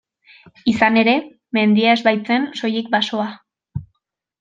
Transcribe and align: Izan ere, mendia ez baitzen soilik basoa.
Izan 0.71 0.97
ere, 1.01 1.13
mendia 1.59 1.93
ez 1.99 2.01
baitzen 2.11 2.51
soilik 2.65 2.93
basoa. 2.99 3.33